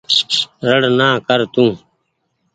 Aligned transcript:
ۯڙ 0.71 0.81
نآ 0.97 1.07
ڪر 1.27 1.39
تو۔ 1.53 1.65